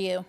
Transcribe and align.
you. 0.00 0.24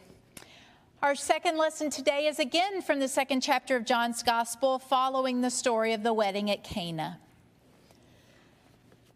Our 1.01 1.15
second 1.15 1.57
lesson 1.57 1.89
today 1.89 2.27
is 2.27 2.39
again 2.39 2.81
from 2.81 2.99
the 2.99 3.07
second 3.07 3.41
chapter 3.41 3.75
of 3.75 3.85
John's 3.85 4.21
Gospel, 4.21 4.77
following 4.77 5.41
the 5.41 5.49
story 5.49 5.93
of 5.93 6.03
the 6.03 6.13
wedding 6.13 6.51
at 6.51 6.63
Cana. 6.63 7.19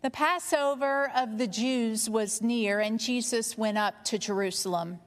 The 0.02 0.10
Passover 0.10 1.12
of 1.15 1.38
the 1.38 1.47
Jews 1.47 2.10
was 2.10 2.41
near, 2.41 2.79
and 2.79 2.99
Jesus 2.99 3.57
went 3.57 3.78
up 3.78 4.04
to 4.05 4.18
Jerusalem. 4.18 4.99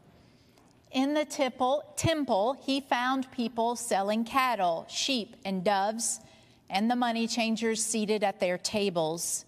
In 0.92 1.14
the 1.14 1.24
temple, 1.24 1.82
temple, 1.96 2.56
he 2.60 2.80
found 2.80 3.30
people 3.32 3.74
selling 3.74 4.24
cattle, 4.24 4.86
sheep, 4.88 5.36
and 5.44 5.64
doves, 5.64 6.20
and 6.68 6.90
the 6.90 6.96
money 6.96 7.26
changers 7.26 7.84
seated 7.84 8.22
at 8.22 8.38
their 8.38 8.58
tables. 8.58 9.44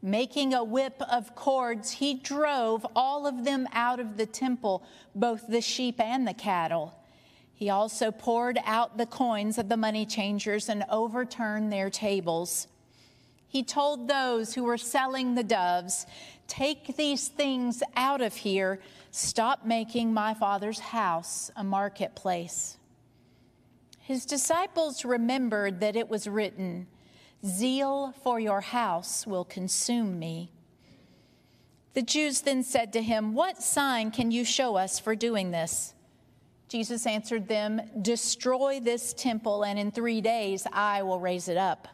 Making 0.00 0.54
a 0.54 0.62
whip 0.62 1.02
of 1.10 1.34
cords, 1.34 1.90
he 1.90 2.14
drove 2.14 2.86
all 2.94 3.26
of 3.26 3.44
them 3.44 3.66
out 3.72 3.98
of 3.98 4.16
the 4.16 4.26
temple, 4.26 4.84
both 5.14 5.48
the 5.48 5.60
sheep 5.60 6.00
and 6.00 6.26
the 6.26 6.34
cattle. 6.34 6.94
He 7.52 7.70
also 7.70 8.12
poured 8.12 8.58
out 8.64 8.96
the 8.96 9.06
coins 9.06 9.58
of 9.58 9.68
the 9.68 9.76
money 9.76 10.06
changers 10.06 10.68
and 10.68 10.84
overturned 10.88 11.72
their 11.72 11.90
tables. 11.90 12.68
He 13.48 13.64
told 13.64 14.06
those 14.06 14.54
who 14.54 14.62
were 14.62 14.78
selling 14.78 15.34
the 15.34 15.42
doves, 15.42 16.06
Take 16.46 16.96
these 16.96 17.28
things 17.28 17.82
out 17.96 18.20
of 18.20 18.36
here. 18.36 18.80
Stop 19.10 19.66
making 19.66 20.14
my 20.14 20.34
father's 20.34 20.78
house 20.78 21.50
a 21.56 21.64
marketplace. 21.64 22.76
His 24.00 24.24
disciples 24.24 25.04
remembered 25.04 25.80
that 25.80 25.96
it 25.96 26.08
was 26.08 26.28
written, 26.28 26.86
Zeal 27.44 28.14
for 28.22 28.40
your 28.40 28.60
house 28.60 29.26
will 29.26 29.44
consume 29.44 30.18
me. 30.18 30.50
The 31.94 32.02
Jews 32.02 32.42
then 32.42 32.62
said 32.62 32.92
to 32.92 33.02
him, 33.02 33.34
What 33.34 33.62
sign 33.62 34.10
can 34.10 34.30
you 34.30 34.44
show 34.44 34.76
us 34.76 34.98
for 34.98 35.14
doing 35.14 35.50
this? 35.50 35.94
Jesus 36.68 37.06
answered 37.06 37.48
them, 37.48 37.80
Destroy 38.02 38.80
this 38.80 39.14
temple, 39.14 39.64
and 39.64 39.78
in 39.78 39.90
three 39.90 40.20
days 40.20 40.66
I 40.72 41.02
will 41.02 41.18
raise 41.18 41.48
it 41.48 41.56
up. 41.56 41.88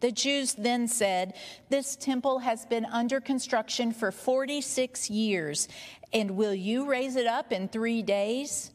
The 0.00 0.12
Jews 0.12 0.54
then 0.54 0.88
said, 0.88 1.34
This 1.70 1.96
temple 1.96 2.40
has 2.40 2.66
been 2.66 2.84
under 2.84 3.20
construction 3.20 3.92
for 3.92 4.10
46 4.10 5.08
years, 5.08 5.68
and 6.12 6.32
will 6.32 6.54
you 6.54 6.86
raise 6.86 7.16
it 7.16 7.26
up 7.26 7.52
in 7.52 7.68
three 7.68 8.02
days? 8.02 8.70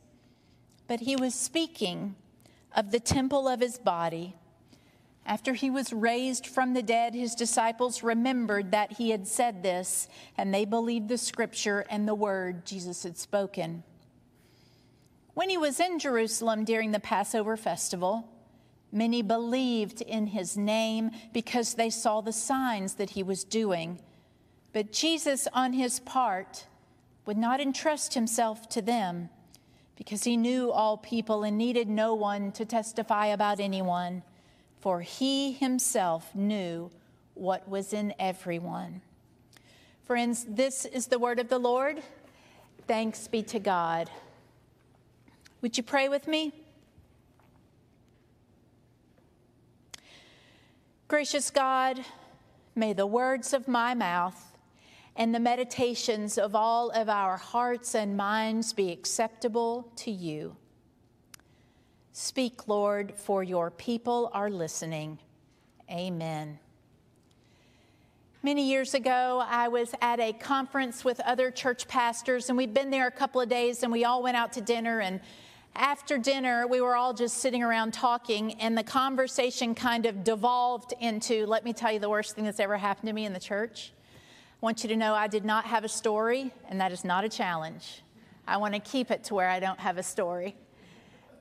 But 0.87 1.01
he 1.01 1.15
was 1.15 1.35
speaking 1.35 2.15
of 2.75 2.91
the 2.91 2.99
temple 2.99 3.47
of 3.47 3.59
his 3.59 3.77
body. 3.77 4.35
After 5.29 5.53
he 5.53 5.69
was 5.69 5.93
raised 5.93 6.47
from 6.47 6.73
the 6.73 6.81
dead, 6.81 7.13
his 7.13 7.35
disciples 7.35 8.01
remembered 8.01 8.71
that 8.71 8.93
he 8.93 9.11
had 9.11 9.27
said 9.27 9.61
this, 9.61 10.07
and 10.35 10.51
they 10.51 10.65
believed 10.65 11.07
the 11.07 11.19
scripture 11.19 11.85
and 11.87 12.07
the 12.07 12.15
word 12.15 12.65
Jesus 12.65 13.03
had 13.03 13.15
spoken. 13.15 13.83
When 15.35 15.51
he 15.51 15.57
was 15.57 15.79
in 15.79 15.99
Jerusalem 15.99 16.65
during 16.65 16.91
the 16.91 16.99
Passover 16.99 17.57
festival, 17.57 18.27
many 18.91 19.21
believed 19.21 20.01
in 20.01 20.25
his 20.25 20.57
name 20.57 21.11
because 21.31 21.75
they 21.75 21.91
saw 21.91 22.21
the 22.21 22.33
signs 22.33 22.95
that 22.95 23.11
he 23.11 23.21
was 23.21 23.43
doing. 23.43 24.01
But 24.73 24.91
Jesus, 24.91 25.47
on 25.53 25.73
his 25.73 25.99
part, 25.99 26.65
would 27.27 27.37
not 27.37 27.61
entrust 27.61 28.15
himself 28.15 28.67
to 28.69 28.81
them 28.81 29.29
because 29.95 30.23
he 30.23 30.37
knew 30.37 30.71
all 30.71 30.97
people 30.97 31.43
and 31.43 31.55
needed 31.55 31.87
no 31.87 32.15
one 32.15 32.51
to 32.53 32.65
testify 32.65 33.27
about 33.27 33.59
anyone 33.59 34.23
for 34.79 35.01
he 35.01 35.51
himself 35.51 36.33
knew 36.33 36.89
what 37.33 37.67
was 37.67 37.93
in 37.93 38.13
everyone. 38.19 39.01
Friends, 40.05 40.45
this 40.49 40.85
is 40.85 41.07
the 41.07 41.19
word 41.19 41.39
of 41.39 41.49
the 41.49 41.59
Lord. 41.59 42.01
Thanks 42.87 43.27
be 43.27 43.43
to 43.43 43.59
God. 43.59 44.09
Would 45.61 45.77
you 45.77 45.83
pray 45.83 46.09
with 46.09 46.27
me? 46.27 46.53
Gracious 51.07 51.49
God, 51.49 51.99
may 52.75 52.93
the 52.93 53.07
words 53.07 53.53
of 53.53 53.67
my 53.67 53.93
mouth 53.93 54.57
and 55.15 55.35
the 55.35 55.39
meditations 55.39 56.37
of 56.37 56.55
all 56.55 56.91
of 56.91 57.09
our 57.09 57.35
hearts 57.35 57.93
and 57.93 58.15
minds 58.15 58.73
be 58.73 58.91
acceptable 58.91 59.91
to 59.97 60.11
you. 60.11 60.55
Speak, 62.11 62.67
Lord, 62.67 63.13
for 63.15 63.43
your 63.43 63.69
people 63.69 64.31
are 64.33 64.49
listening. 64.49 65.19
Amen. 65.91 66.59
Many 68.41 68.69
years 68.69 68.93
ago, 68.93 69.43
I 69.47 69.67
was 69.67 69.93
at 70.01 70.19
a 70.19 70.33
conference 70.33 71.05
with 71.05 71.19
other 71.19 71.51
church 71.51 71.87
pastors, 71.87 72.49
and 72.49 72.57
we'd 72.57 72.73
been 72.73 72.89
there 72.89 73.07
a 73.07 73.11
couple 73.11 73.41
of 73.41 73.49
days, 73.49 73.83
and 73.83 73.91
we 73.91 74.05
all 74.05 74.23
went 74.23 74.37
out 74.37 74.53
to 74.53 74.61
dinner. 74.61 75.01
And 75.01 75.19
after 75.75 76.17
dinner, 76.17 76.65
we 76.65 76.81
were 76.81 76.95
all 76.95 77.13
just 77.13 77.37
sitting 77.37 77.63
around 77.63 77.93
talking, 77.93 78.53
and 78.55 78.77
the 78.77 78.83
conversation 78.83 79.75
kind 79.75 80.05
of 80.05 80.23
devolved 80.23 80.93
into 80.99 81.45
let 81.45 81.63
me 81.63 81.73
tell 81.73 81.91
you 81.91 81.99
the 81.99 82.09
worst 82.09 82.35
thing 82.35 82.45
that's 82.45 82.59
ever 82.59 82.77
happened 82.77 83.07
to 83.07 83.13
me 83.13 83.25
in 83.25 83.33
the 83.33 83.39
church. 83.39 83.91
I 84.61 84.65
want 84.65 84.83
you 84.83 84.89
to 84.89 84.97
know 84.97 85.13
I 85.13 85.27
did 85.27 85.45
not 85.45 85.65
have 85.65 85.83
a 85.83 85.89
story, 85.89 86.51
and 86.69 86.81
that 86.81 86.91
is 86.91 87.05
not 87.05 87.23
a 87.23 87.29
challenge. 87.29 88.01
I 88.47 88.57
want 88.57 88.73
to 88.73 88.79
keep 88.79 89.11
it 89.11 89.25
to 89.25 89.35
where 89.35 89.49
I 89.49 89.59
don't 89.59 89.79
have 89.79 89.97
a 89.97 90.03
story 90.03 90.55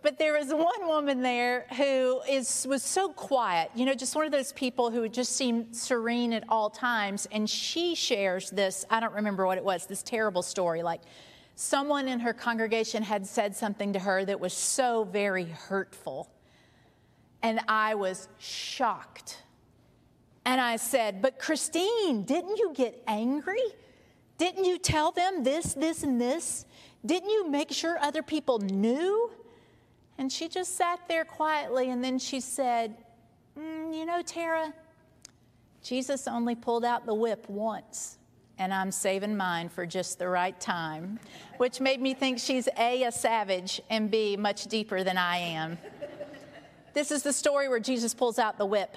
but 0.02 0.18
there 0.18 0.38
was 0.38 0.48
one 0.48 0.86
woman 0.86 1.22
there 1.22 1.66
who 1.76 2.20
is 2.28 2.66
was 2.68 2.82
so 2.82 3.10
quiet, 3.10 3.70
you 3.74 3.84
know, 3.84 3.94
just 3.94 4.14
one 4.14 4.26
of 4.26 4.32
those 4.32 4.52
people 4.52 4.90
who 4.90 5.08
just 5.08 5.32
seemed 5.36 5.74
serene 5.74 6.32
at 6.32 6.44
all 6.48 6.70
times. 6.70 7.26
And 7.32 7.48
she 7.48 7.94
shares 7.94 8.50
this, 8.50 8.84
I 8.90 9.00
don't 9.00 9.14
remember 9.14 9.46
what 9.46 9.58
it 9.58 9.64
was, 9.64 9.86
this 9.86 10.02
terrible 10.02 10.42
story. 10.42 10.82
Like 10.82 11.00
someone 11.54 12.06
in 12.06 12.20
her 12.20 12.32
congregation 12.32 13.02
had 13.02 13.26
said 13.26 13.56
something 13.56 13.92
to 13.92 13.98
her 13.98 14.24
that 14.24 14.38
was 14.38 14.52
so 14.52 15.04
very 15.04 15.46
hurtful. 15.46 16.30
And 17.42 17.60
I 17.68 17.94
was 17.94 18.28
shocked. 18.38 19.42
And 20.44 20.60
I 20.60 20.76
said, 20.76 21.20
But 21.20 21.38
Christine, 21.38 22.22
didn't 22.22 22.56
you 22.56 22.72
get 22.74 23.02
angry? 23.06 23.62
Didn't 24.38 24.64
you 24.64 24.78
tell 24.78 25.10
them 25.10 25.42
this, 25.42 25.74
this, 25.74 26.04
and 26.04 26.20
this? 26.20 26.64
Didn't 27.04 27.30
you 27.30 27.50
make 27.50 27.72
sure 27.72 27.98
other 27.98 28.22
people 28.22 28.58
knew? 28.60 29.30
And 30.18 30.32
she 30.32 30.48
just 30.48 30.76
sat 30.76 31.00
there 31.08 31.24
quietly 31.24 31.90
and 31.90 32.02
then 32.02 32.18
she 32.18 32.40
said, 32.40 32.96
mm, 33.56 33.96
You 33.96 34.04
know, 34.04 34.20
Tara, 34.22 34.74
Jesus 35.82 36.26
only 36.26 36.56
pulled 36.56 36.84
out 36.84 37.06
the 37.06 37.14
whip 37.14 37.48
once, 37.48 38.18
and 38.58 38.74
I'm 38.74 38.90
saving 38.90 39.36
mine 39.36 39.68
for 39.68 39.86
just 39.86 40.18
the 40.18 40.28
right 40.28 40.58
time, 40.60 41.20
which 41.58 41.80
made 41.80 42.00
me 42.00 42.14
think 42.14 42.40
she's 42.40 42.68
A, 42.76 43.04
a 43.04 43.12
savage, 43.12 43.80
and 43.88 44.10
B, 44.10 44.36
much 44.36 44.66
deeper 44.66 45.04
than 45.04 45.16
I 45.16 45.36
am. 45.36 45.78
this 46.94 47.12
is 47.12 47.22
the 47.22 47.32
story 47.32 47.68
where 47.68 47.80
Jesus 47.80 48.12
pulls 48.12 48.40
out 48.40 48.58
the 48.58 48.66
whip. 48.66 48.96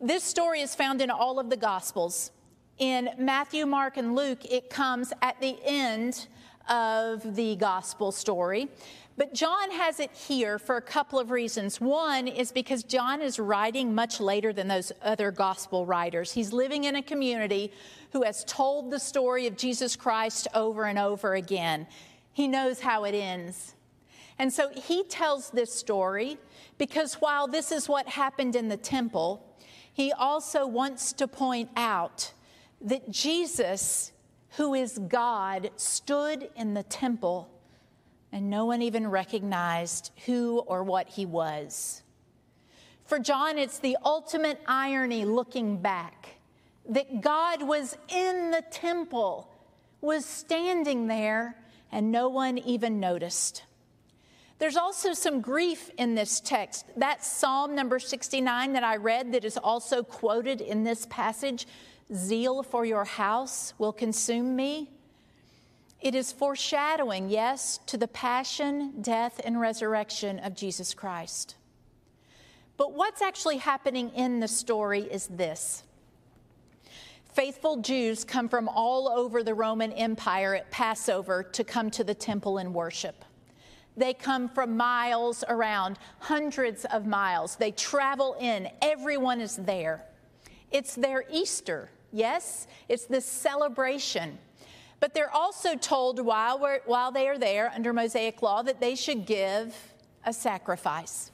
This 0.00 0.24
story 0.24 0.62
is 0.62 0.74
found 0.74 1.02
in 1.02 1.10
all 1.10 1.38
of 1.38 1.50
the 1.50 1.56
Gospels. 1.56 2.30
In 2.78 3.10
Matthew, 3.18 3.66
Mark, 3.66 3.96
and 3.98 4.14
Luke, 4.14 4.44
it 4.50 4.68
comes 4.68 5.12
at 5.22 5.40
the 5.40 5.58
end 5.64 6.26
of 6.68 7.36
the 7.36 7.56
Gospel 7.56 8.12
story. 8.12 8.68
But 9.16 9.32
John 9.32 9.70
has 9.70 9.98
it 9.98 10.10
here 10.12 10.58
for 10.58 10.76
a 10.76 10.82
couple 10.82 11.18
of 11.18 11.30
reasons. 11.30 11.80
One 11.80 12.28
is 12.28 12.52
because 12.52 12.82
John 12.82 13.22
is 13.22 13.38
writing 13.38 13.94
much 13.94 14.20
later 14.20 14.52
than 14.52 14.68
those 14.68 14.92
other 15.00 15.30
gospel 15.30 15.86
writers. 15.86 16.32
He's 16.32 16.52
living 16.52 16.84
in 16.84 16.96
a 16.96 17.02
community 17.02 17.72
who 18.12 18.22
has 18.24 18.44
told 18.44 18.90
the 18.90 19.00
story 19.00 19.46
of 19.46 19.56
Jesus 19.56 19.96
Christ 19.96 20.48
over 20.54 20.84
and 20.84 20.98
over 20.98 21.34
again. 21.34 21.86
He 22.34 22.46
knows 22.46 22.80
how 22.80 23.04
it 23.04 23.14
ends. 23.14 23.74
And 24.38 24.52
so 24.52 24.68
he 24.74 25.02
tells 25.04 25.48
this 25.48 25.72
story 25.72 26.36
because 26.76 27.14
while 27.14 27.48
this 27.48 27.72
is 27.72 27.88
what 27.88 28.06
happened 28.06 28.54
in 28.54 28.68
the 28.68 28.76
temple, 28.76 29.42
he 29.94 30.12
also 30.12 30.66
wants 30.66 31.14
to 31.14 31.26
point 31.26 31.70
out 31.74 32.32
that 32.82 33.10
Jesus, 33.10 34.12
who 34.56 34.74
is 34.74 34.98
God, 34.98 35.70
stood 35.76 36.48
in 36.56 36.74
the 36.74 36.82
temple 36.82 37.50
and 38.32 38.50
no 38.50 38.64
one 38.64 38.82
even 38.82 39.06
recognized 39.06 40.10
who 40.26 40.58
or 40.66 40.82
what 40.82 41.08
he 41.08 41.24
was. 41.24 42.02
For 43.04 43.18
John, 43.18 43.58
it's 43.58 43.78
the 43.78 43.96
ultimate 44.04 44.60
irony 44.66 45.24
looking 45.24 45.76
back 45.78 46.28
that 46.88 47.20
God 47.20 47.62
was 47.62 47.96
in 48.08 48.50
the 48.50 48.62
temple, 48.70 49.48
was 50.00 50.24
standing 50.24 51.06
there, 51.06 51.56
and 51.92 52.10
no 52.10 52.28
one 52.28 52.58
even 52.58 52.98
noticed. 52.98 53.62
There's 54.58 54.76
also 54.76 55.12
some 55.12 55.40
grief 55.40 55.90
in 55.98 56.14
this 56.14 56.40
text. 56.40 56.86
That 56.96 57.24
Psalm 57.24 57.74
number 57.74 57.98
69 57.98 58.72
that 58.72 58.84
I 58.84 58.96
read, 58.96 59.32
that 59.32 59.44
is 59.44 59.58
also 59.58 60.02
quoted 60.02 60.60
in 60.60 60.82
this 60.82 61.06
passage 61.10 61.66
Zeal 62.14 62.62
for 62.62 62.84
your 62.84 63.04
house 63.04 63.74
will 63.78 63.92
consume 63.92 64.54
me. 64.54 64.90
It 66.00 66.14
is 66.14 66.30
foreshadowing, 66.30 67.30
yes, 67.30 67.80
to 67.86 67.96
the 67.96 68.08
passion, 68.08 69.00
death, 69.00 69.40
and 69.44 69.60
resurrection 69.60 70.38
of 70.40 70.54
Jesus 70.54 70.94
Christ. 70.94 71.56
But 72.76 72.92
what's 72.92 73.22
actually 73.22 73.56
happening 73.56 74.10
in 74.10 74.40
the 74.40 74.48
story 74.48 75.02
is 75.02 75.26
this 75.26 75.82
faithful 77.32 77.78
Jews 77.78 78.24
come 78.24 78.48
from 78.48 78.68
all 78.68 79.08
over 79.08 79.42
the 79.42 79.54
Roman 79.54 79.92
Empire 79.92 80.54
at 80.54 80.70
Passover 80.70 81.42
to 81.42 81.64
come 81.64 81.90
to 81.90 82.04
the 82.04 82.14
temple 82.14 82.58
and 82.58 82.72
worship. 82.72 83.24
They 83.96 84.14
come 84.14 84.48
from 84.48 84.76
miles 84.76 85.42
around, 85.48 85.98
hundreds 86.18 86.84
of 86.86 87.06
miles. 87.06 87.56
They 87.56 87.72
travel 87.72 88.36
in, 88.40 88.68
everyone 88.80 89.40
is 89.40 89.56
there. 89.56 90.04
It's 90.70 90.94
their 90.94 91.24
Easter, 91.30 91.90
yes? 92.16 92.66
It's 92.88 93.04
this 93.04 93.24
celebration. 93.24 94.38
But 94.98 95.14
they're 95.14 95.34
also 95.34 95.76
told 95.76 96.18
while, 96.20 96.58
while 96.86 97.12
they 97.12 97.28
are 97.28 97.38
there 97.38 97.70
under 97.74 97.92
Mosaic 97.92 98.42
law 98.42 98.62
that 98.62 98.80
they 98.80 98.94
should 98.94 99.26
give 99.26 99.76
a 100.24 100.32
sacrifice. 100.32 101.30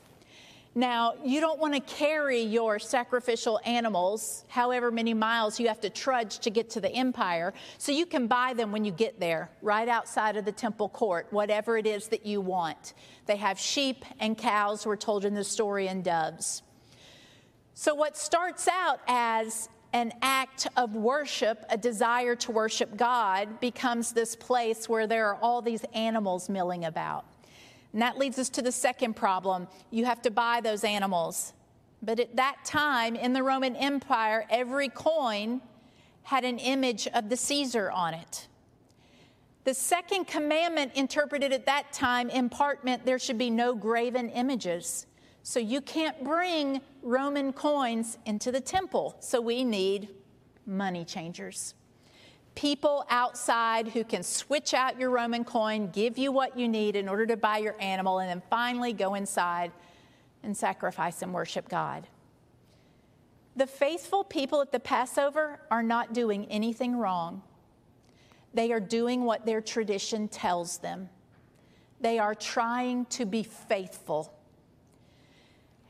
Now, 0.75 1.14
you 1.23 1.40
don't 1.40 1.61
want 1.61 1.75
to 1.75 1.81
carry 1.81 2.40
your 2.40 2.79
sacrificial 2.79 3.61
animals 3.67 4.44
however 4.49 4.90
many 4.90 5.12
miles 5.12 5.61
you 5.61 5.69
have 5.69 5.81
to 5.82 5.90
trudge 5.90 6.38
to 6.38 6.50
get 6.50 6.70
to 6.70 6.81
the 6.81 6.90
empire, 6.90 7.52
so 7.76 7.93
you 7.93 8.06
can 8.06 8.26
buy 8.26 8.55
them 8.55 8.73
when 8.73 8.82
you 8.82 8.90
get 8.90 9.20
there, 9.20 9.50
right 9.61 9.87
outside 9.87 10.37
of 10.38 10.46
the 10.46 10.52
temple 10.52 10.88
court, 10.88 11.26
whatever 11.31 11.76
it 11.76 11.87
is 11.87 12.08
that 12.08 12.25
you 12.25 12.40
want. 12.40 12.94
They 13.26 13.37
have 13.37 13.58
sheep 13.58 14.02
and 14.19 14.37
cows, 14.37 14.87
we're 14.87 14.96
told 14.96 15.26
in 15.26 15.34
the 15.34 15.44
story, 15.44 15.88
and 15.88 16.02
doves. 16.02 16.62
So, 17.75 17.94
what 17.94 18.17
starts 18.17 18.67
out 18.67 19.00
as 19.06 19.69
an 19.93 20.12
act 20.23 20.67
of 20.77 20.94
worship, 20.94 21.65
a 21.69 21.77
desire 21.77 22.35
to 22.37 22.53
worship 22.53 22.97
God, 22.97 23.61
becomes 23.61 24.12
this 24.12 24.35
place 24.35 24.89
where 24.89 25.06
there 25.06 25.29
are 25.29 25.37
all 25.37 25.61
these 25.61 25.85
animals 25.94 26.49
milling 26.49 26.85
about. 26.85 27.25
And 27.93 28.00
that 28.00 28.19
leads 28.19 28.39
us 28.39 28.49
to 28.50 28.62
the 28.62 28.73
second 28.73 29.15
problem. 29.15 29.69
You 29.91 30.06
have 30.06 30.23
to 30.23 30.31
buy 30.31 30.61
those 30.62 30.83
animals. 30.83 31.53
But 32.03 32.19
at 32.19 32.37
that 32.37 32.65
time 32.65 33.15
in 33.15 33.33
the 33.33 33.43
Roman 33.43 33.77
Empire, 33.77 34.47
every 34.50 34.89
coin 34.89 35.61
had 36.23 36.44
an 36.44 36.59
image 36.59 37.06
of 37.09 37.29
the 37.29 37.37
Caesar 37.37 37.91
on 37.91 38.15
it. 38.15 38.49
The 39.65 39.75
second 39.75 40.27
commandment, 40.27 40.93
interpreted 40.94 41.53
at 41.53 41.67
that 41.67 41.93
time, 41.93 42.31
in 42.31 42.49
part 42.49 42.85
meant 42.85 43.05
there 43.05 43.19
should 43.19 43.39
be 43.39 43.50
no 43.50 43.75
graven 43.75 44.29
images. 44.31 45.06
So 45.44 45.61
you 45.61 45.81
can't 45.81 46.25
bring 46.25 46.81
Roman 47.03 47.53
coins 47.53 48.19
into 48.25 48.53
the 48.53 48.61
temple. 48.61 49.17
So 49.21 49.41
we 49.41 49.65
need 49.65 50.09
money 50.67 51.05
changers 51.05 51.75
people 52.55 53.07
outside 53.09 53.89
who 53.89 54.05
can 54.05 54.23
switch 54.23 54.75
out 54.75 54.99
your 54.99 55.11
Roman 55.11 55.45
coin, 55.45 55.89
give 55.91 56.19
you 56.19 56.33
what 56.33 56.59
you 56.59 56.69
need 56.69 56.97
in 56.97 57.09
order 57.09 57.27
to 57.27 57.37
buy 57.37 57.59
your 57.59 57.81
animal, 57.81 58.19
and 58.19 58.29
then 58.29 58.43
finally 58.51 58.93
go 58.93 59.15
inside 59.15 59.73
and 60.43 60.57
sacrifice 60.57 61.23
and 61.23 61.33
worship 61.33 61.69
God. 61.69 62.07
The 63.57 63.67
faithful 63.67 64.25
people 64.25 64.61
at 64.61 64.73
the 64.73 64.81
Passover 64.81 65.61
are 65.71 65.83
not 65.83 66.15
doing 66.15 66.47
anything 66.47 66.97
wrong. 66.97 67.43
They 68.55 68.73
are 68.73 68.81
doing 68.81 69.25
what 69.25 69.47
their 69.47 69.61
tradition 69.61 70.29
tells 70.29 70.79
them. 70.79 71.09
They 72.01 72.19
are 72.19 72.35
trying 72.35 73.07
to 73.07 73.25
be 73.25 73.43
faithful. 73.43 74.35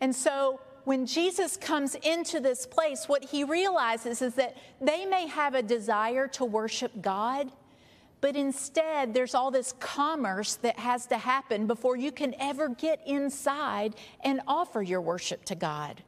And 0.00 0.14
so 0.14 0.60
when 0.84 1.06
Jesus 1.06 1.56
comes 1.56 1.94
into 1.94 2.40
this 2.40 2.66
place, 2.66 3.08
what 3.08 3.24
he 3.24 3.44
realizes 3.44 4.20
is 4.22 4.34
that 4.34 4.56
they 4.80 5.06
may 5.06 5.26
have 5.26 5.54
a 5.54 5.62
desire 5.62 6.26
to 6.28 6.44
worship 6.44 6.90
God, 7.00 7.50
but 8.20 8.36
instead 8.36 9.14
there's 9.14 9.34
all 9.34 9.50
this 9.50 9.72
commerce 9.80 10.56
that 10.56 10.78
has 10.78 11.06
to 11.06 11.18
happen 11.18 11.66
before 11.66 11.96
you 11.96 12.10
can 12.10 12.34
ever 12.38 12.68
get 12.68 13.00
inside 13.06 13.94
and 14.24 14.40
offer 14.46 14.82
your 14.82 15.00
worship 15.00 15.44
to 15.46 15.54
God. 15.54 16.02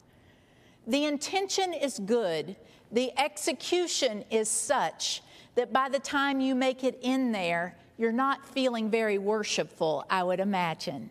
The 0.86 1.04
intention 1.04 1.72
is 1.72 1.98
good, 1.98 2.56
the 2.92 3.12
execution 3.18 4.24
is 4.30 4.48
such 4.48 5.22
that 5.54 5.72
by 5.72 5.88
the 5.88 5.98
time 5.98 6.40
you 6.40 6.54
make 6.54 6.84
it 6.84 6.98
in 7.02 7.32
there, 7.32 7.76
you're 7.96 8.12
not 8.12 8.46
feeling 8.48 8.90
very 8.90 9.18
worshipful, 9.18 10.04
I 10.10 10.24
would 10.24 10.40
imagine. 10.40 11.10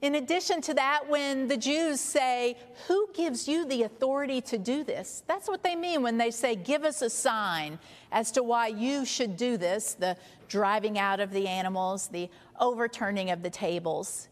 In 0.00 0.14
addition 0.14 0.60
to 0.62 0.74
that, 0.74 1.08
when 1.08 1.48
the 1.48 1.56
Jews 1.56 2.00
say, 2.00 2.56
Who 2.86 3.08
gives 3.14 3.48
you 3.48 3.64
the 3.64 3.82
authority 3.82 4.40
to 4.42 4.56
do 4.56 4.84
this? 4.84 5.24
That's 5.26 5.48
what 5.48 5.64
they 5.64 5.74
mean 5.74 6.02
when 6.02 6.18
they 6.18 6.30
say, 6.30 6.54
Give 6.54 6.84
us 6.84 7.02
a 7.02 7.10
sign 7.10 7.78
as 8.12 8.30
to 8.32 8.42
why 8.42 8.68
you 8.68 9.04
should 9.04 9.36
do 9.36 9.56
this 9.56 9.94
the 9.94 10.16
driving 10.48 10.98
out 10.98 11.18
of 11.18 11.32
the 11.32 11.48
animals, 11.48 12.08
the 12.08 12.30
overturning 12.60 13.30
of 13.30 13.42
the 13.42 13.50
tables. 13.50 14.28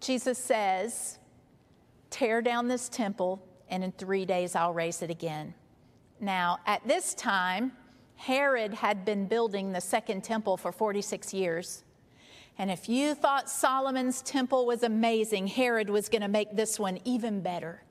Jesus 0.00 0.38
says, 0.38 1.18
Tear 2.08 2.40
down 2.40 2.68
this 2.68 2.88
temple, 2.88 3.46
and 3.68 3.84
in 3.84 3.92
three 3.92 4.24
days 4.24 4.56
I'll 4.56 4.72
raise 4.72 5.02
it 5.02 5.10
again. 5.10 5.52
Now, 6.18 6.60
at 6.66 6.86
this 6.86 7.14
time, 7.14 7.72
Herod 8.16 8.72
had 8.72 9.04
been 9.04 9.26
building 9.26 9.72
the 9.72 9.80
second 9.80 10.24
temple 10.24 10.56
for 10.56 10.72
46 10.72 11.34
years. 11.34 11.84
And 12.58 12.70
if 12.70 12.88
you 12.88 13.14
thought 13.14 13.50
Solomon's 13.50 14.22
temple 14.22 14.66
was 14.66 14.82
amazing, 14.82 15.46
Herod 15.46 15.88
was 15.90 16.08
going 16.08 16.22
to 16.22 16.28
make 16.28 16.54
this 16.54 16.78
one 16.78 16.98
even 17.04 17.40
better. 17.40 17.82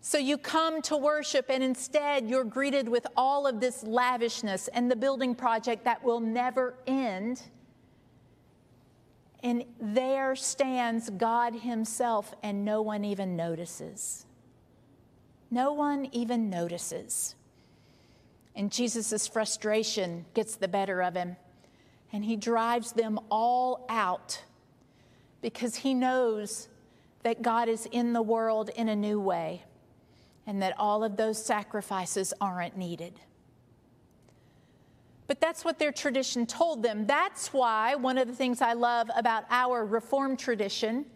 So 0.00 0.16
you 0.16 0.38
come 0.38 0.80
to 0.82 0.96
worship, 0.96 1.46
and 1.50 1.62
instead 1.62 2.28
you're 2.28 2.44
greeted 2.44 2.88
with 2.88 3.06
all 3.16 3.46
of 3.46 3.60
this 3.60 3.82
lavishness 3.82 4.68
and 4.68 4.90
the 4.90 4.96
building 4.96 5.34
project 5.34 5.84
that 5.84 6.02
will 6.02 6.20
never 6.20 6.74
end. 6.86 7.42
And 9.42 9.64
there 9.80 10.36
stands 10.36 11.10
God 11.10 11.54
Himself, 11.54 12.34
and 12.42 12.64
no 12.64 12.80
one 12.80 13.04
even 13.04 13.36
notices. 13.36 14.24
No 15.50 15.72
one 15.72 16.08
even 16.12 16.48
notices. 16.48 17.34
And 18.54 18.70
Jesus' 18.70 19.26
frustration 19.26 20.24
gets 20.34 20.56
the 20.56 20.68
better 20.68 21.02
of 21.02 21.14
him 21.14 21.36
and 22.12 22.24
he 22.24 22.36
drives 22.36 22.92
them 22.92 23.18
all 23.30 23.86
out 23.88 24.42
because 25.42 25.76
he 25.76 25.94
knows 25.94 26.68
that 27.22 27.42
God 27.42 27.68
is 27.68 27.86
in 27.92 28.12
the 28.12 28.22
world 28.22 28.70
in 28.70 28.88
a 28.88 28.96
new 28.96 29.20
way 29.20 29.64
and 30.46 30.62
that 30.62 30.74
all 30.78 31.04
of 31.04 31.16
those 31.16 31.42
sacrifices 31.42 32.32
aren't 32.40 32.76
needed. 32.76 33.20
But 35.26 35.40
that's 35.40 35.64
what 35.64 35.78
their 35.78 35.92
tradition 35.92 36.44
told 36.44 36.82
them. 36.82 37.06
That's 37.06 37.52
why 37.52 37.94
one 37.94 38.18
of 38.18 38.26
the 38.26 38.34
things 38.34 38.60
I 38.60 38.72
love 38.72 39.08
about 39.14 39.44
our 39.48 39.84
Reformed 39.84 40.40
tradition 40.40 41.06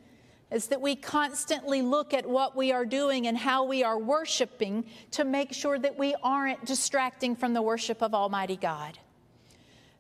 is 0.53 0.69
that 0.69 0.81
we 0.81 0.95
constantly 0.95 1.83
look 1.83 2.15
at 2.15 2.25
what 2.25 2.55
we 2.55 2.71
are 2.71 2.87
doing 2.87 3.27
and 3.27 3.37
how 3.37 3.65
we 3.65 3.83
are 3.83 3.99
worshiping 3.99 4.85
to 5.11 5.25
make 5.25 5.53
sure 5.53 5.81
that 5.81 5.99
we 5.99 6.15
aren't 6.23 6.65
distracting 6.65 7.35
from 7.35 7.55
the 7.55 7.63
worship 7.63 8.03
of 8.03 8.15
Almighty 8.15 8.57
God. 8.57 9.01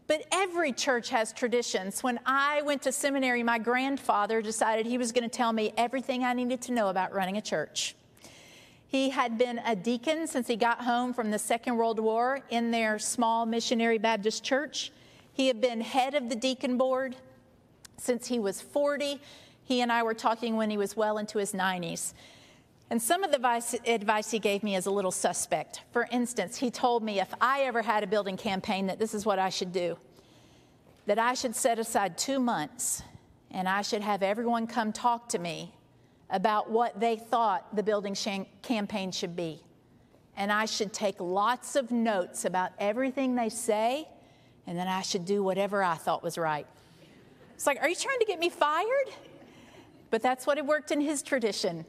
But 0.06 0.26
every 0.30 0.72
church 0.72 1.08
has 1.10 1.32
traditions. 1.32 2.02
When 2.02 2.20
I 2.26 2.62
went 2.62 2.82
to 2.82 2.92
seminary, 2.92 3.42
my 3.42 3.58
grandfather 3.58 4.43
decided 4.43 4.84
he 4.84 4.98
was 4.98 5.12
going 5.12 5.29
to 5.29 5.34
tell 5.34 5.52
me 5.52 5.72
everything 5.76 6.24
I 6.24 6.34
needed 6.34 6.60
to 6.62 6.72
know 6.72 6.88
about 6.88 7.14
running 7.14 7.38
a 7.38 7.40
church. 7.40 7.94
He 8.86 9.10
had 9.10 9.38
been 9.38 9.60
a 9.67 9.74
deacon 9.74 10.26
since 10.26 10.46
he 10.46 10.56
got 10.56 10.82
home 10.82 11.14
from 11.14 11.31
the 11.31 11.38
Second 11.38 11.76
World 11.76 11.98
War 11.98 12.40
in 12.50 12.70
their 12.70 12.98
small 12.98 13.46
missionary 13.46 13.98
Baptist 13.98 14.44
church. 14.44 14.93
He 15.32 15.48
had 15.48 15.60
been 15.60 15.81
head 15.81 16.14
of 16.14 16.29
the 16.29 16.36
deacon 16.36 16.76
board 16.76 17.17
since 17.96 18.26
he 18.26 18.38
was 18.38 18.60
40. 18.60 19.20
He 19.64 19.81
and 19.81 19.90
I 19.90 20.02
were 20.02 20.14
talking 20.14 20.56
when 20.56 20.70
he 20.70 20.76
was 20.76 20.96
well 20.96 21.19
into 21.19 21.38
his 21.38 21.52
90s. 21.52 22.12
And 22.91 23.00
some 23.00 23.24
of 23.24 23.31
the 23.31 23.81
advice, 23.86 24.31
he 24.31 24.38
gave 24.38 24.62
me 24.62 24.76
is 24.76 24.86
a 24.86 24.91
little 24.91 25.10
suspect. 25.10 25.82
For 25.93 26.06
instance, 26.12 26.58
he 26.58 26.70
told 26.70 27.03
me 27.03 27.20
if 27.20 27.32
I 27.41 27.62
ever 27.62 27.82
had 27.82 28.05
a 28.05 28.06
building 28.06 28.36
campaign, 28.36 28.86
that 28.86 28.98
this 28.98 29.14
is 29.14 29.24
what 29.26 29.38
I 29.38 29.48
should 29.48 29.72
do 29.72 29.96
that 31.06 31.19
I 31.19 31.34
should 31.34 31.55
set 31.55 31.79
aside 31.79 32.17
two 32.17 32.41
months 32.41 33.03
and 33.50 33.69
I 33.69 33.82
should 33.82 34.03
have 34.03 34.22
everyone 34.22 34.67
come 34.67 34.93
talk 34.93 35.29
to 35.31 35.38
me 35.38 35.74
about 36.31 36.70
what 36.70 36.98
they 36.98 37.17
thought 37.17 37.74
the 37.76 37.82
building 37.82 38.17
campaign 38.62 39.12
should 39.12 39.36
be. 39.36 39.62
And 40.36 40.50
I 40.50 40.64
should 40.64 40.93
take 40.93 41.20
lots 41.20 41.76
of 41.76 41.93
notes 41.93 42.44
about 42.44 42.72
everything 42.81 43.36
they 43.36 43.50
say, 43.50 44.08
and 44.67 44.76
then 44.76 44.88
I 44.88 45.03
should 45.03 45.24
do 45.24 45.43
whatever 45.43 45.82
I 45.82 45.94
thought 45.94 46.22
was 46.22 46.36
right. 46.36 46.67
It's 47.55 47.67
like, 47.67 47.81
are 47.81 47.88
you 47.88 47.94
trying 47.94 48.19
to 48.19 48.24
get 48.24 48.41
me 48.41 48.48
fired? 48.48 49.10
But 50.10 50.22
that's 50.22 50.46
what 50.46 50.56
had 50.56 50.67
worked 50.67 50.91
in 50.91 51.00
his 51.00 51.22
tradition. 51.22 51.84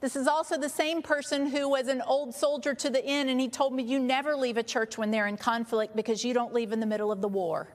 This 0.00 0.14
is 0.14 0.28
also 0.28 0.56
the 0.56 0.68
same 0.68 1.02
person 1.02 1.46
who 1.46 1.68
was 1.68 1.88
an 1.88 2.02
old 2.02 2.34
soldier 2.34 2.72
to 2.72 2.90
the 2.90 3.04
end, 3.04 3.30
and 3.30 3.40
he 3.40 3.48
told 3.48 3.72
me, 3.72 3.82
You 3.82 3.98
never 3.98 4.36
leave 4.36 4.56
a 4.56 4.62
church 4.62 4.96
when 4.96 5.10
they're 5.10 5.26
in 5.26 5.36
conflict 5.36 5.96
because 5.96 6.24
you 6.24 6.32
don't 6.32 6.54
leave 6.54 6.70
in 6.70 6.78
the 6.78 6.86
middle 6.86 7.10
of 7.10 7.20
the 7.20 7.28
war. 7.28 7.68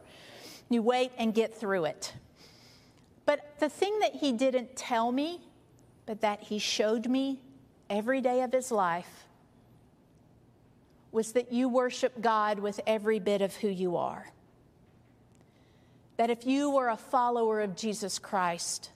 You 0.70 0.82
wait 0.82 1.12
and 1.18 1.34
get 1.34 1.53
through 1.53 1.86
it. 1.86 2.13
But 3.25 3.60
the 3.60 3.70
thing 3.70 4.00
that 4.00 4.15
he 4.15 4.32
didn't 4.32 4.75
tell 4.75 5.12
me, 5.12 5.42
but 6.06 6.22
that 6.22 6.42
he 6.42 6.60
showed 6.60 7.10
me 7.10 7.42
every 7.89 8.22
day 8.22 8.42
of 8.42 8.53
his 8.53 8.72
life, 8.72 9.25
was 11.12 11.34
that 11.34 11.51
you 11.51 11.68
worship 11.68 12.22
God 12.22 12.60
with 12.60 12.80
every 12.88 13.20
bit 13.20 13.42
of 13.42 13.53
who 13.56 13.68
you 13.68 13.98
are. 13.98 14.32
That 16.18 16.30
if 16.30 16.46
you 16.46 16.70
were 16.70 16.89
a 16.89 16.98
follower 16.98 17.62
of 17.62 17.75
Jesus 17.75 18.18
Christ, 18.18 18.92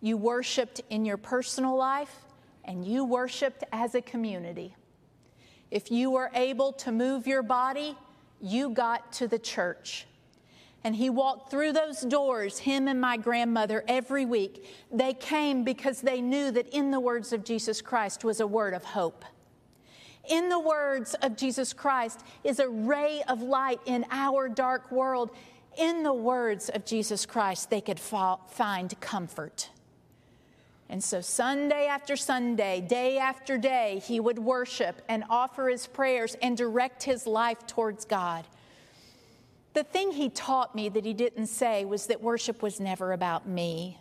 you 0.00 0.16
worshiped 0.16 0.82
in 0.90 1.04
your 1.04 1.16
personal 1.16 1.76
life 1.76 2.25
and 2.66 2.84
you 2.84 3.04
worshiped 3.04 3.64
as 3.72 3.94
a 3.94 4.02
community. 4.02 4.74
If 5.70 5.90
you 5.90 6.10
were 6.10 6.30
able 6.34 6.72
to 6.74 6.92
move 6.92 7.26
your 7.26 7.42
body, 7.42 7.96
you 8.40 8.70
got 8.70 9.12
to 9.14 9.26
the 9.26 9.38
church. 9.38 10.06
And 10.84 10.94
he 10.94 11.10
walked 11.10 11.50
through 11.50 11.72
those 11.72 12.02
doors, 12.02 12.58
him 12.58 12.86
and 12.86 13.00
my 13.00 13.16
grandmother, 13.16 13.82
every 13.88 14.24
week. 14.24 14.66
They 14.92 15.14
came 15.14 15.64
because 15.64 16.00
they 16.00 16.20
knew 16.20 16.52
that 16.52 16.68
in 16.68 16.90
the 16.90 17.00
words 17.00 17.32
of 17.32 17.42
Jesus 17.44 17.80
Christ 17.80 18.22
was 18.22 18.40
a 18.40 18.46
word 18.46 18.74
of 18.74 18.84
hope. 18.84 19.24
In 20.28 20.48
the 20.48 20.60
words 20.60 21.14
of 21.22 21.36
Jesus 21.36 21.72
Christ 21.72 22.20
is 22.44 22.58
a 22.60 22.68
ray 22.68 23.22
of 23.28 23.42
light 23.42 23.80
in 23.86 24.04
our 24.10 24.48
dark 24.48 24.92
world. 24.92 25.30
In 25.76 26.02
the 26.02 26.12
words 26.12 26.68
of 26.68 26.84
Jesus 26.84 27.26
Christ, 27.26 27.70
they 27.70 27.80
could 27.80 28.00
find 28.00 29.00
comfort. 29.00 29.70
And 30.88 31.02
so, 31.02 31.20
Sunday 31.20 31.86
after 31.86 32.16
Sunday, 32.16 32.80
day 32.80 33.18
after 33.18 33.58
day, 33.58 34.00
he 34.04 34.20
would 34.20 34.38
worship 34.38 35.02
and 35.08 35.24
offer 35.28 35.68
his 35.68 35.86
prayers 35.86 36.36
and 36.40 36.56
direct 36.56 37.02
his 37.02 37.26
life 37.26 37.66
towards 37.66 38.04
God. 38.04 38.44
The 39.74 39.82
thing 39.82 40.12
he 40.12 40.28
taught 40.28 40.74
me 40.74 40.88
that 40.88 41.04
he 41.04 41.12
didn't 41.12 41.48
say 41.48 41.84
was 41.84 42.06
that 42.06 42.22
worship 42.22 42.62
was 42.62 42.78
never 42.78 43.12
about 43.12 43.48
me. 43.48 43.98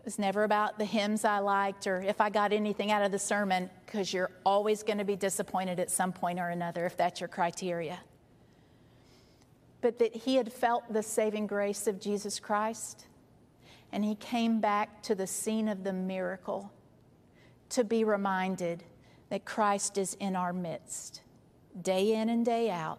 It 0.00 0.04
was 0.04 0.18
never 0.18 0.44
about 0.44 0.78
the 0.78 0.84
hymns 0.84 1.24
I 1.24 1.40
liked 1.40 1.86
or 1.86 2.00
if 2.00 2.20
I 2.20 2.30
got 2.30 2.52
anything 2.52 2.90
out 2.90 3.02
of 3.02 3.12
the 3.12 3.18
sermon, 3.18 3.68
because 3.84 4.12
you're 4.12 4.30
always 4.46 4.82
going 4.82 4.98
to 4.98 5.04
be 5.04 5.14
disappointed 5.14 5.78
at 5.78 5.90
some 5.90 6.12
point 6.12 6.40
or 6.40 6.48
another 6.48 6.86
if 6.86 6.96
that's 6.96 7.20
your 7.20 7.28
criteria. 7.28 7.98
But 9.82 9.98
that 9.98 10.16
he 10.16 10.36
had 10.36 10.52
felt 10.52 10.90
the 10.90 11.02
saving 11.02 11.46
grace 11.46 11.86
of 11.86 12.00
Jesus 12.00 12.40
Christ 12.40 13.06
and 13.92 14.04
he 14.04 14.14
came 14.14 14.60
back 14.60 15.02
to 15.02 15.14
the 15.14 15.26
scene 15.26 15.68
of 15.68 15.84
the 15.84 15.92
miracle 15.92 16.72
to 17.70 17.84
be 17.84 18.04
reminded 18.04 18.84
that 19.30 19.44
Christ 19.44 19.98
is 19.98 20.14
in 20.14 20.36
our 20.36 20.52
midst, 20.52 21.22
day 21.80 22.14
in 22.14 22.28
and 22.28 22.44
day 22.44 22.70
out, 22.70 22.98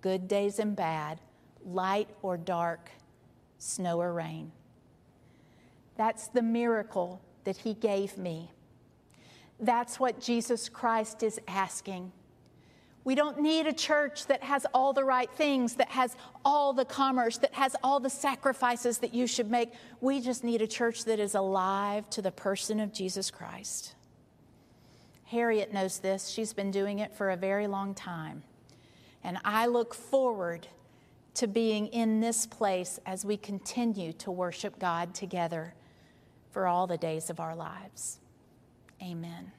good 0.00 0.28
days 0.28 0.58
and 0.58 0.76
bad, 0.76 1.20
light 1.64 2.08
or 2.22 2.36
dark, 2.36 2.90
snow 3.58 4.00
or 4.00 4.12
rain. 4.12 4.52
That's 5.96 6.28
the 6.28 6.42
miracle 6.42 7.22
that 7.44 7.56
he 7.56 7.74
gave 7.74 8.18
me. 8.18 8.50
That's 9.58 9.98
what 9.98 10.20
Jesus 10.20 10.68
Christ 10.68 11.22
is 11.22 11.40
asking 11.48 12.12
we 13.06 13.14
don't 13.14 13.40
need 13.40 13.68
a 13.68 13.72
church 13.72 14.26
that 14.26 14.42
has 14.42 14.66
all 14.74 14.92
the 14.92 15.04
right 15.04 15.30
things, 15.30 15.76
that 15.76 15.90
has 15.90 16.16
all 16.44 16.72
the 16.72 16.84
commerce, 16.84 17.38
that 17.38 17.54
has 17.54 17.76
all 17.84 18.00
the 18.00 18.10
sacrifices 18.10 18.98
that 18.98 19.14
you 19.14 19.28
should 19.28 19.48
make. 19.48 19.72
We 20.00 20.20
just 20.20 20.42
need 20.42 20.60
a 20.60 20.66
church 20.66 21.04
that 21.04 21.20
is 21.20 21.36
alive 21.36 22.10
to 22.10 22.20
the 22.20 22.32
person 22.32 22.80
of 22.80 22.92
Jesus 22.92 23.30
Christ. 23.30 23.94
Harriet 25.26 25.72
knows 25.72 26.00
this. 26.00 26.26
She's 26.26 26.52
been 26.52 26.72
doing 26.72 26.98
it 26.98 27.14
for 27.14 27.30
a 27.30 27.36
very 27.36 27.68
long 27.68 27.94
time. 27.94 28.42
And 29.22 29.38
I 29.44 29.66
look 29.66 29.94
forward 29.94 30.66
to 31.34 31.46
being 31.46 31.86
in 31.88 32.18
this 32.20 32.44
place 32.44 32.98
as 33.06 33.24
we 33.24 33.36
continue 33.36 34.14
to 34.14 34.32
worship 34.32 34.80
God 34.80 35.14
together 35.14 35.74
for 36.50 36.66
all 36.66 36.88
the 36.88 36.98
days 36.98 37.30
of 37.30 37.38
our 37.38 37.54
lives. 37.54 38.18
Amen. 39.00 39.52